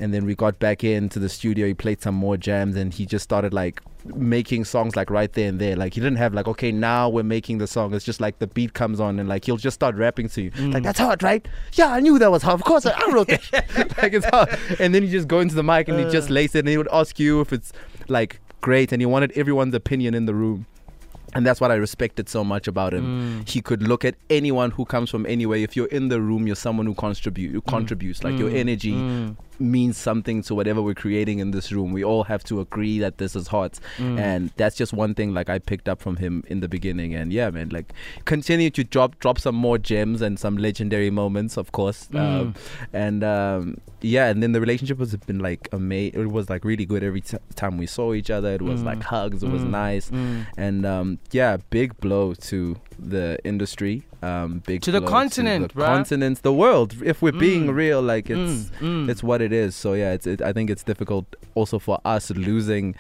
And 0.01 0.15
then 0.15 0.25
we 0.25 0.35
got 0.35 0.59
back 0.59 0.85
into 0.85 1.19
the 1.19 1.29
studio. 1.29 1.67
He 1.67 1.75
played 1.75 2.01
some 2.01 2.15
more 2.15 2.37
jams, 2.37 2.77
and 2.77 2.93
he 2.93 3.07
just 3.07 3.25
started 3.25 3.53
like 3.53 3.83
making 4.05 4.65
songs 4.65 4.97
like 4.97 5.11
right 5.11 5.33
there 5.33 5.49
and 5.49 5.61
there. 5.61 5.77
Like 5.77 5.95
he 5.95 6.01
didn't 6.01 6.19
have 6.19 6.35
like, 6.35 6.49
okay, 6.49 6.73
now 6.73 7.09
we're 7.09 7.23
making 7.23 7.59
the 7.59 7.67
song. 7.67 7.95
It's 7.95 8.05
just 8.05 8.21
like 8.21 8.39
the 8.39 8.47
beat 8.47 8.75
comes 8.75 9.01
on, 9.01 9.19
and 9.19 9.29
like 9.29 9.45
he'll 9.45 9.57
just 9.57 9.75
start 9.75 9.97
rapping 9.97 10.29
to 10.31 10.43
you. 10.43 10.51
Like 10.51 10.83
mm. 10.83 10.83
that's 10.83 10.99
hard, 10.99 11.23
right? 11.23 11.47
Yeah, 11.73 11.89
I 11.89 12.01
knew 12.01 12.19
that 12.19 12.31
was 12.31 12.43
hard. 12.43 12.61
Of 12.61 12.65
course, 12.65 12.87
I, 12.87 12.93
I 12.93 13.13
wrote 13.13 13.29
that. 13.29 13.95
like 14.03 14.13
it's 14.13 14.27
hard. 14.27 14.57
And 14.79 14.95
then 14.95 15.03
you 15.03 15.11
just 15.11 15.29
go 15.29 15.41
into 15.41 15.55
the 15.55 15.65
mic 15.65 15.89
and 15.89 15.99
he 15.99 16.05
uh. 16.05 16.11
just 16.11 16.31
lays 16.31 16.55
it, 16.55 16.61
and 16.61 16.69
he 16.69 16.79
would 16.79 16.89
ask 16.93 17.19
you 17.19 17.41
if 17.41 17.53
it's 17.53 17.73
like 18.09 18.41
great, 18.61 18.93
and 18.93 19.03
he 19.03 19.07
wanted 19.07 19.33
everyone's 19.33 19.75
opinion 19.75 20.15
in 20.15 20.27
the 20.27 20.35
room. 20.35 20.67
And 21.35 21.47
that's 21.47 21.61
what 21.61 21.71
I 21.71 21.75
respected 21.75 22.29
so 22.29 22.43
much 22.43 22.67
about 22.69 22.95
him. 22.95 23.43
Mm. 23.45 23.49
He 23.49 23.61
could 23.61 23.83
look 23.87 24.05
at 24.05 24.15
anyone 24.31 24.71
who 24.71 24.85
comes 24.85 25.11
from 25.11 25.27
anywhere. 25.27 25.59
If 25.59 25.77
you're 25.77 25.87
in 25.89 26.09
the 26.09 26.21
room, 26.21 26.47
you're 26.47 26.57
someone 26.57 26.87
who 26.87 26.95
contribute. 26.95 27.53
Who 27.53 27.61
contributes. 27.61 28.25
Like 28.25 28.39
your 28.39 28.51
Mm. 28.51 28.57
energy 28.57 28.93
Mm. 28.93 29.37
means 29.61 29.97
something 29.99 30.41
to 30.41 30.55
whatever 30.55 30.81
we're 30.81 30.95
creating 30.95 31.41
in 31.41 31.51
this 31.51 31.73
room. 31.73 31.93
We 31.93 32.05
all 32.05 32.23
have 32.25 32.45
to 32.45 32.61
agree 32.61 33.01
that 33.01 33.19
this 33.19 33.35
is 33.35 33.49
hot, 33.49 33.81
Mm. 33.99 34.19
and 34.19 34.51
that's 34.57 34.77
just 34.77 34.93
one 34.93 35.15
thing 35.15 35.35
like 35.35 35.51
I 35.51 35.59
picked 35.59 35.89
up 35.89 36.01
from 36.01 36.17
him 36.17 36.45
in 36.47 36.61
the 36.61 36.69
beginning. 36.69 37.13
And 37.15 37.33
yeah, 37.33 37.51
man, 37.51 37.69
like 37.71 37.93
continue 38.25 38.71
to 38.71 38.85
drop 38.85 39.19
drop 39.19 39.39
some 39.41 39.57
more 39.57 39.77
gems 39.77 40.23
and 40.23 40.39
some 40.39 40.57
legendary 40.57 41.11
moments, 41.11 41.57
of 41.57 41.73
course. 41.73 42.09
Mm. 42.13 42.19
Um, 42.41 42.55
and 42.93 43.25
um, 43.25 43.79
yeah, 44.01 44.29
and 44.29 44.43
then 44.43 44.53
the 44.53 44.61
relationship 44.61 44.99
has 45.01 45.15
been 45.17 45.41
like 45.41 45.69
amazing. 45.73 46.21
It 46.21 46.31
was 46.31 46.49
like 46.49 46.65
really 46.65 46.87
good 46.87 47.03
every 47.03 47.21
t- 47.21 47.37
time 47.57 47.79
we 47.79 47.87
saw 47.87 48.15
each 48.15 48.31
other. 48.31 48.55
It 48.55 48.63
was 48.63 48.81
Mm. 48.83 48.85
like 48.87 49.03
hugs. 49.03 49.43
It 49.43 49.51
was 49.51 49.63
Mm. 49.63 49.71
nice. 49.71 50.09
Mm. 50.11 50.47
And 50.57 50.87
um, 50.87 51.19
yeah, 51.33 51.59
big 51.71 51.97
blow 52.01 52.35
to 52.35 52.77
the 52.99 53.39
industry. 53.45 54.03
Um, 54.23 54.63
big 54.67 54.83
To 54.83 54.91
the 54.91 55.01
continent, 55.01 55.73
the 55.73 55.81
bruh. 55.81 55.87
continent, 55.87 56.43
the 56.43 56.53
world. 56.53 56.95
If 57.05 57.23
we're 57.23 57.33
being 57.33 57.67
Mm. 57.69 57.75
real, 57.75 58.03
like 58.03 58.29
it's 58.31 58.71
Mm. 58.81 59.07
Mm. 59.07 59.11
it's 59.11 59.23
what 59.23 59.41
it 59.41 59.53
is. 59.53 59.77
So 59.77 59.93
yeah, 59.95 60.13
it's 60.13 60.27
it, 60.27 60.43
I 60.43 60.53
think 60.53 60.71
it's 60.71 60.83
difficult 60.83 61.25
also 61.55 61.79
for 61.79 62.01
us 62.05 62.31
losing. 62.31 62.95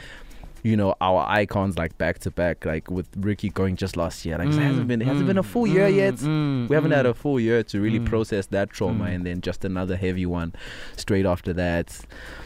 You 0.65 0.77
know 0.77 0.97
our 1.01 1.25
icons 1.29 1.79
like 1.79 1.97
back 1.99 2.19
to 2.21 2.33
back, 2.33 2.65
like 2.67 2.91
with 2.91 3.07
Riky 3.17 3.49
going 3.49 3.77
just 3.77 3.97
last 3.97 4.25
year. 4.27 4.37
Like 4.39 4.49
it 4.49 4.55
hasn't 4.55 4.85
Mm, 4.87 4.89
been 4.89 5.03
it 5.03 5.07
hasn't 5.07 5.27
been 5.29 5.39
a 5.39 5.43
mm, 5.43 5.47
full 5.53 5.67
year 5.69 5.89
mm, 5.89 5.95
yet. 5.95 6.69
We 6.69 6.75
haven't 6.75 6.91
had 6.91 7.07
a 7.07 7.15
full 7.15 7.39
year 7.39 7.63
to 7.63 7.81
really 7.81 8.01
process 8.01 8.47
that 8.47 8.71
trauma, 8.71 9.05
and 9.05 9.25
then 9.25 9.41
just 9.41 9.65
another 9.65 9.97
heavy 9.97 10.27
one 10.27 10.53
straight 10.97 11.27
after 11.27 11.53
that. 11.55 12.01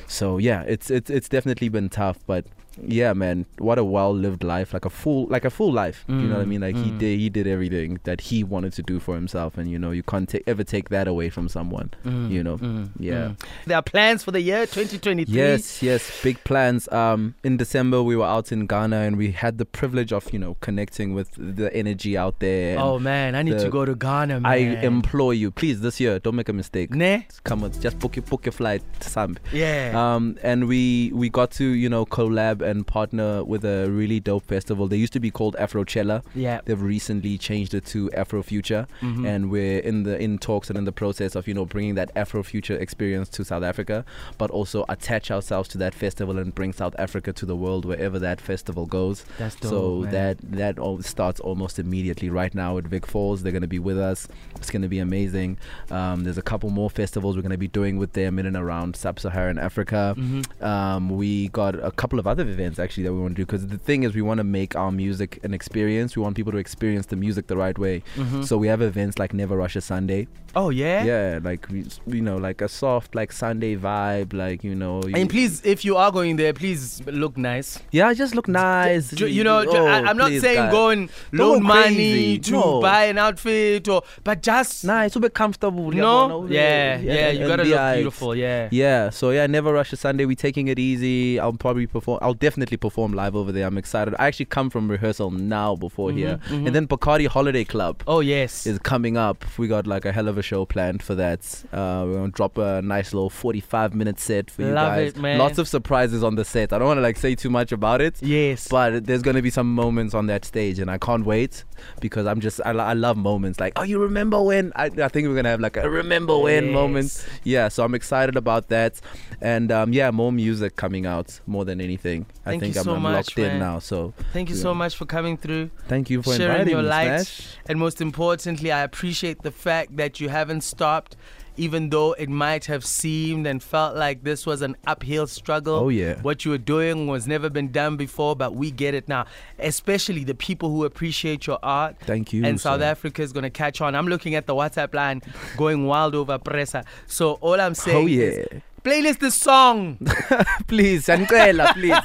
So 0.09 0.37
yeah, 0.39 0.63
it's 0.69 0.91
it's 0.91 1.09
it's 1.11 1.29
definitely 1.29 1.71
been 1.71 1.89
tough, 1.89 2.19
but 2.27 2.45
yeah, 2.81 3.13
man, 3.13 3.47
what 3.59 3.79
a 3.79 3.85
well-lived 3.85 4.43
life, 4.45 4.73
like 4.73 4.85
a 4.85 4.91
full 4.91 5.27
like 5.27 5.45
a 5.45 5.51
full 5.51 5.73
life. 5.73 6.05
you 6.09 6.15
know 6.15 6.35
what 6.37 6.43
I 6.43 6.45
Mm, 6.45 6.49
mean? 6.49 6.61
Like 6.63 6.77
he 6.77 6.91
mm. 6.91 6.99
did 6.99 7.19
he 7.21 7.29
did 7.31 7.47
everything 7.47 8.01
that 8.05 8.21
he 8.23 8.43
wanted 8.45 8.73
to 8.75 8.83
do 8.83 8.99
for 9.01 9.15
himself, 9.15 9.59
and 9.59 9.71
you 9.71 9.79
know 9.79 9.91
you 9.91 10.03
can't 10.03 10.29
ta- 10.29 10.39
ever 10.47 10.65
take 10.65 10.89
that 10.91 11.07
away 11.09 11.29
from 11.31 11.49
someone. 11.49 11.91
Mm, 12.05 12.31
you 12.31 12.43
know, 12.43 12.59
mm, 12.59 12.89
yeah. 12.99 13.29
mm. 13.29 13.41
There 13.67 13.77
are 13.77 13.83
plans 13.83 14.23
for 14.25 14.31
the 14.31 14.41
year 14.41 14.67
2023. 14.67 15.35
Yes, 15.35 15.83
yes, 15.83 16.23
big 16.23 16.43
plans. 16.45 16.89
Um, 16.93 17.35
in 17.45 17.57
December 17.57 18.03
we 18.03 18.17
were 18.17 18.27
out 18.27 18.53
in 18.53 18.67
Ghana, 18.67 18.97
and 18.97 19.17
we 19.17 19.33
had 19.33 19.59
the 19.59 19.65
privilege 19.67 20.13
of 20.13 20.33
you 20.33 20.39
know 20.39 20.57
connecting 20.61 21.15
with 21.15 21.31
the 21.37 21.75
energy 21.75 22.17
out 22.17 22.39
there. 22.41 22.79
Oh 22.79 22.99
man, 22.99 23.35
I 23.35 23.43
need 23.43 23.55
the- 23.59 23.65
to 23.65 23.71
go 23.71 23.85
to 23.85 23.95
Ghana, 23.95 24.41
man. 24.41 24.51
I 24.53 24.57
implore 24.83 25.35
you, 25.35 25.51
please, 25.51 25.81
this 25.81 26.01
year, 26.01 26.19
don't 26.19 26.37
make 26.37 26.49
a 26.49 26.53
mistake. 26.53 26.91
Ne? 26.95 27.27
Come 27.45 27.65
on, 27.65 27.73
just 27.81 27.99
book 27.99 28.17
your 28.17 28.23
book 28.25 28.47
your 28.47 28.53
flight 28.53 28.83
Sambi. 29.01 29.39
Yeah. 29.53 29.93
Um, 29.95 30.39
and 30.43 30.67
we 30.69 31.11
we 31.15 31.29
got 31.29 31.51
to 31.53 31.65
you 31.65 31.89
know 31.89 32.07
collab 32.07 32.62
and 32.63 32.87
partner 32.87 33.45
with 33.45 33.65
a 33.65 33.89
really 33.91 34.21
dope 34.21 34.45
festival. 34.47 34.87
They 34.89 34.97
used 34.97 35.13
to 35.15 35.21
be 35.21 35.31
called 35.31 35.57
Afrochella. 35.59 36.23
yeah. 36.35 36.61
They've 36.65 36.81
recently 36.81 37.39
changed 37.39 37.75
it 37.75 37.85
to 37.87 38.09
Afrofuture, 38.11 38.87
Mhm. 39.01 39.27
and 39.27 39.51
we're 39.51 39.81
in 39.81 40.03
the 40.05 40.21
in 40.23 40.39
talks 40.39 40.69
and 40.71 40.79
in 40.79 40.85
the 40.85 40.93
process 40.93 41.35
of 41.35 41.47
you 41.49 41.55
know 41.55 41.65
bringing 41.65 41.95
that 41.97 42.15
Afrofuture 42.15 42.81
experience 42.81 43.29
to 43.31 43.45
South 43.45 43.63
Africa, 43.63 44.05
but 44.39 44.51
also 44.51 44.85
attach 44.89 45.31
ourselves 45.31 45.69
to 45.71 45.79
that 45.79 45.95
festival 45.95 46.39
and 46.39 46.55
bring 46.55 46.73
South 46.73 46.95
Africa 46.99 47.33
to 47.33 47.47
the 47.47 47.57
world 47.57 47.85
wherever 47.85 48.19
that 48.19 48.41
festival 48.41 48.87
goes. 48.87 49.25
That's 49.39 49.57
dope. 49.57 49.71
so 49.71 50.01
man. 50.03 50.13
that 50.13 50.37
that 50.53 50.79
all 50.79 51.03
starts 51.03 51.41
almost 51.41 51.79
immediately 51.79 52.29
right 52.31 52.55
now 52.55 52.79
at 52.79 52.85
Vic 52.85 53.07
Falls. 53.07 53.43
They're 53.43 53.53
going 53.53 53.63
to 53.63 53.69
be 53.69 53.79
with 53.79 53.99
us. 53.99 54.29
It's 54.57 54.71
going 54.71 54.83
to 54.83 54.89
be 54.89 54.99
amazing. 54.99 55.59
Um, 55.91 56.25
there's 56.25 56.39
a 56.39 56.43
couple 56.43 56.71
more 56.71 56.91
festivals 56.91 57.37
we're 57.37 57.43
going 57.43 57.51
to 57.53 57.59
be 57.59 57.69
doing 57.69 57.99
with 57.99 58.13
them 58.13 58.39
in 58.39 58.47
and 58.47 58.57
around 58.57 58.97
sub-Saharan 58.97 59.59
Africa. 59.59 60.15
Mhm. 60.17 60.63
Um, 60.63 61.09
we 61.11 61.49
got 61.49 61.75
a 61.83 61.91
couple 61.91 62.19
of 62.19 62.27
other 62.27 62.45
events 62.53 62.79
actually 62.79 63.05
that 63.05 63.13
we 63.15 63.21
want 63.21 63.35
to 63.37 63.41
do 63.43 63.47
because 63.47 63.67
the 63.67 63.79
thing 63.79 64.03
is 64.05 64.15
we 64.15 64.23
want 64.23 64.39
to 64.39 64.45
make 64.45 64.77
our 64.77 64.93
music 64.93 65.39
an 65.43 65.53
experience. 65.55 66.17
We 66.17 66.23
want 66.23 66.37
people 66.37 66.53
to 66.53 66.59
experience 66.59 67.07
the 67.07 67.17
music 67.17 67.47
the 67.47 67.57
right 67.57 67.79
way. 67.79 68.03
Mhm. 68.17 68.45
So 68.49 68.59
we 68.59 68.69
have 68.69 68.83
events 68.83 69.19
like 69.19 69.33
Never 69.35 69.57
Rush 69.57 69.77
a 69.77 69.81
Sunday. 69.81 70.23
oh 70.55 70.69
yeah. 70.69 71.03
Yeah, 71.11 71.39
like 71.43 71.67
we, 71.73 71.79
you 72.17 72.21
know, 72.29 72.37
like 72.37 72.61
a 72.61 72.69
soft 72.69 73.15
like 73.15 73.31
Sunday 73.33 73.75
vibe, 73.75 74.35
like 74.45 74.63
you 74.69 74.75
know. 74.83 74.95
you- 75.09 75.15
And 75.19 75.31
please, 75.35 75.55
if 75.65 75.79
you 75.87 75.97
are 75.97 76.11
going 76.19 76.37
there, 76.37 76.53
please 76.53 76.83
look 77.23 77.39
nice. 77.39 77.79
yeah, 77.91 78.13
just 78.13 78.35
look 78.39 78.49
nice. 78.49 79.07
Ju- 79.21 79.29
You 79.39 79.45
know, 79.49 79.65
Oh, 79.67 79.87
I, 79.87 80.11
am 80.11 80.17
not 80.19 80.29
please, 80.29 80.43
saying 80.43 80.57
guys. 80.65 80.73
go 80.79 80.91
and 80.91 81.09
loan 81.33 81.63
money 81.63 82.39
to 82.49 82.53
No. 82.53 82.81
buy 82.83 83.05
an 83.13 83.17
outfit 83.27 83.89
or, 83.89 84.03
but 84.25 84.43
just 84.43 84.85
nice, 84.85 85.15
super 85.15 85.31
comfortable. 85.31 85.91
no. 85.91 86.47
Yeah, 86.49 86.99
yeah, 87.01 87.31
you 87.31 87.47
gotta 87.49 87.65
be 87.65 87.71
look 87.71 87.95
beautiful. 87.95 88.37
Yeah. 88.37 88.69
Yeah, 88.71 89.09
so 89.11 89.31
yeah, 89.31 89.47
never 89.47 89.73
rush 89.73 89.93
a 89.93 89.97
Sunday. 89.97 90.27
We're 90.27 90.37
taking 90.49 90.69
it 90.69 90.79
easy. 90.79 91.41
I'll 91.41 91.53
probably 91.67 91.87
perform. 91.87 92.19
I'll 92.21 92.35
definitely 92.47 92.77
perform 92.77 93.13
live 93.23 93.35
over 93.41 93.53
there. 93.53 93.67
I'm 93.67 93.79
excited. 93.79 94.15
I 94.19 94.27
actually 94.29 94.47
come 94.57 94.69
from 94.75 94.91
rehearsal 94.91 95.31
now 95.31 95.77
before 95.77 96.11
Mhm, 96.11 96.17
here, 96.21 96.37
mhm. 96.49 96.67
and 96.67 96.75
then 96.77 96.87
Bacardi 96.87 97.27
Holiday 97.37 97.65
Club 97.65 98.03
Oh 98.07 98.21
yes. 98.21 98.67
is 98.67 98.79
coming 98.93 99.17
up. 99.17 99.45
We 99.59 99.69
got 99.69 99.87
like 99.87 100.05
a 100.05 100.13
hell 100.13 100.29
of 100.29 100.37
a 100.39 100.43
show 100.43 100.65
planned 100.67 101.03
for 101.03 101.15
that. 101.15 101.41
Uh, 101.73 102.05
we're 102.07 102.15
gonna 102.21 102.33
drop 102.41 102.59
a 102.59 102.83
nice 102.83 103.13
little 103.15 103.31
45 103.31 103.95
minute 103.95 104.19
set 104.21 104.51
for 104.51 104.63
you 104.63 104.69
Love 104.83 104.95
guys. 104.97 105.13
it, 105.13 105.17
man. 105.19 105.39
Lots 105.39 105.59
of 105.59 105.67
surprises 105.69 106.23
on 106.23 106.35
the 106.35 106.45
set. 106.45 106.73
I 106.73 106.79
don't 106.79 106.89
want 106.89 106.99
to 106.99 107.03
like 107.03 107.17
say 107.17 107.35
too 107.35 107.51
much 107.51 107.73
about 107.73 108.01
it. 108.01 108.15
yes. 108.23 108.69
But 108.69 109.07
there's 109.07 109.23
gonna 109.23 109.43
be 109.43 109.51
some 109.51 109.73
moments 109.75 110.13
on 110.15 110.27
that 110.27 110.45
stage, 110.45 110.79
and 110.79 110.91
I 110.91 110.99
can't 110.99 111.25
wait 111.25 111.65
because 112.01 112.27
I'm 112.27 112.41
just 112.41 112.61
I, 112.65 112.71
I 112.73 112.93
love 112.93 113.17
moments 113.17 113.59
like 113.61 113.73
oh 113.77 113.83
you 113.83 113.99
remember 114.01 114.41
when 114.43 114.73
I, 114.77 114.87
I 114.87 115.09
think 115.09 115.29
we're 115.29 115.35
gonna 115.35 115.49
have 115.57 115.61
like 115.61 115.77
a 115.77 115.89
remember 115.89 116.37
when 116.39 116.73
moment. 116.73 117.11
Yeah, 117.45 117.69
so 117.69 117.85
I'm 117.85 117.95
excited 117.95 118.37
about 118.37 118.69
that, 118.69 119.01
and 119.41 119.71
um, 119.73 119.93
yeah, 119.93 120.11
more 120.11 120.33
music 120.33 120.77
coming 120.77 121.07
out 121.07 121.41
more 121.47 121.65
than 121.65 121.81
anything. 121.81 122.27
I 122.45 122.51
Thank 122.51 122.63
think 122.63 122.75
you 122.75 122.81
I'm, 122.81 122.85
so 122.85 122.95
I'm 122.97 123.03
much, 123.03 123.15
locked 123.15 123.39
man. 123.39 123.51
in 123.53 123.59
now. 123.61 123.79
So 123.79 124.15
Thank 124.33 124.49
you 124.51 124.57
so 124.57 124.75
much 124.75 124.97
for 124.97 125.07
coming 125.07 125.37
through, 125.37 125.71
thank 125.87 126.11
you 126.11 126.23
for 126.23 126.35
sharing 126.35 126.53
inviting 126.53 126.73
your 126.73 126.83
me, 126.83 126.89
light, 126.89 127.21
Smash. 127.21 127.57
and 127.67 127.79
most 127.79 128.01
importantly, 128.01 128.73
I 128.73 128.81
appreciate 128.81 129.43
the 129.43 129.53
fact 129.53 129.97
that 129.97 130.21
you 130.21 130.29
haven't 130.29 130.63
stopped. 130.63 131.17
Even 131.59 131.91
though 131.91 132.15
it 132.15 132.31
might 132.31 132.65
have 132.65 132.83
seemed 132.83 133.47
and 133.47 133.63
felt 133.63 133.95
like 133.95 134.25
this 134.25 134.47
was 134.47 134.63
an 134.63 134.75
uphill 134.87 135.27
struggle, 135.27 135.75
Oh, 135.75 135.89
yeah. 135.91 136.19
what 136.23 136.47
you 136.47 136.51
were 136.51 136.57
doing 136.57 137.07
was 137.09 137.27
never 137.27 137.51
been 137.51 137.71
done 137.71 137.99
before, 137.99 138.35
but 138.35 138.55
we 138.55 138.71
get 138.71 138.95
it 138.95 139.07
now. 139.07 139.27
Especially 139.59 140.25
the 140.25 140.35
people 140.35 140.71
who 140.71 140.87
appreciate 140.87 141.47
your 141.47 141.59
art, 141.63 141.97
Thank 142.07 142.33
you. 142.33 142.43
and 142.47 142.59
South 142.59 142.81
sir. 142.81 142.87
Africa 142.87 143.21
is 143.21 143.35
going 143.35 143.43
to 143.43 143.51
catch 143.51 143.83
on. 143.83 143.95
I'm 143.95 144.07
looking 144.09 144.35
at 144.35 144.47
the 144.47 144.55
WhatsApp 144.55 144.95
line 144.95 145.21
going 145.59 145.87
wild 145.87 146.15
over 146.15 146.39
Pressa. 146.39 146.87
So 147.07 147.35
all 147.43 147.61
I'm 147.61 147.73
oh, 147.73 147.75
saying 147.75 148.05
Oh 148.05 148.07
yeah, 148.07 148.23
is 148.25 148.63
playlist 148.85 149.19
the 149.21 149.31
song. 149.31 149.97
please, 150.67 151.07
Ancela, 151.07 151.73
please. 151.75 151.97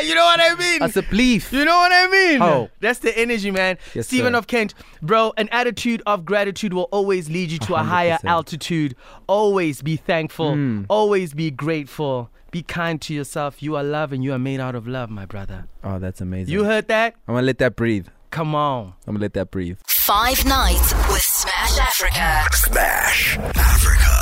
you 0.06 0.14
know 0.14 0.24
what 0.24 0.40
I 0.40 0.54
mean? 0.58 0.82
As 0.82 0.96
a 0.96 1.02
belief. 1.02 1.52
You 1.52 1.64
know 1.64 1.76
what 1.76 1.92
I 1.92 2.06
mean? 2.08 2.38
How? 2.38 2.70
That's 2.80 3.00
the 3.00 3.16
energy, 3.16 3.50
man. 3.50 3.78
Yes, 3.94 4.06
Stephen 4.06 4.32
sir. 4.32 4.38
of 4.38 4.46
Kent, 4.46 4.74
bro, 5.00 5.32
an 5.36 5.48
attitude 5.50 6.02
of 6.06 6.24
gratitude 6.24 6.72
will 6.72 6.88
always 6.90 7.28
lead 7.30 7.50
you 7.50 7.58
to 7.60 7.74
a 7.74 7.82
higher 7.82 8.18
altitude. 8.24 8.94
Always 9.26 9.82
be 9.82 9.96
thankful. 9.96 10.52
Mm. 10.52 10.86
Always 10.88 11.34
be 11.34 11.50
grateful. 11.50 12.30
Be 12.50 12.62
kind 12.62 13.00
to 13.02 13.14
yourself. 13.14 13.62
You 13.62 13.76
are 13.76 13.82
love 13.84 14.12
and 14.12 14.22
you 14.22 14.32
are 14.34 14.38
made 14.38 14.60
out 14.60 14.74
of 14.74 14.86
love, 14.86 15.08
my 15.08 15.24
brother. 15.24 15.66
Oh, 15.82 15.98
that's 15.98 16.20
amazing. 16.20 16.52
You 16.52 16.64
heard 16.64 16.88
that? 16.88 17.14
I'm 17.26 17.34
gonna 17.34 17.46
let 17.46 17.58
that 17.58 17.76
breathe. 17.76 18.08
Come 18.30 18.54
on. 18.54 18.94
I'm 19.06 19.14
gonna 19.14 19.20
let 19.20 19.32
that 19.34 19.50
breathe. 19.50 19.78
Five 19.86 20.44
nights 20.44 20.92
with 21.08 21.22
Smash 21.22 21.78
Africa. 21.78 22.44
Smash 22.52 23.38
Africa. 23.38 24.21